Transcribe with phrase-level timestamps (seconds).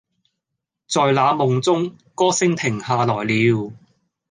[0.87, 3.71] 在那夢中，歌聲停下來了